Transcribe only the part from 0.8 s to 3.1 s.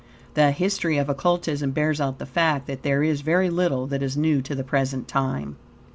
of Occultism bears out the fact that there